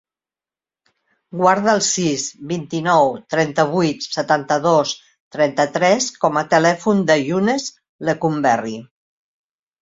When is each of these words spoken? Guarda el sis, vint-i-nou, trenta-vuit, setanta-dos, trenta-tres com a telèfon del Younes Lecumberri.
Guarda 1.41 1.73
el 1.73 1.81
sis, 1.87 2.23
vint-i-nou, 2.51 3.11
trenta-vuit, 3.33 4.07
setanta-dos, 4.15 4.95
trenta-tres 5.37 6.09
com 6.25 6.41
a 6.43 6.45
telèfon 6.55 7.05
del 7.13 7.23
Younes 7.29 7.69
Lecumberri. 8.11 8.75